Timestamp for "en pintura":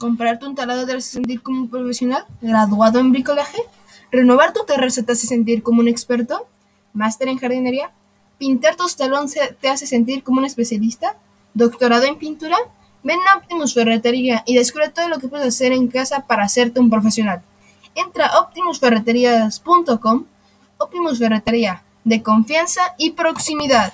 12.04-12.56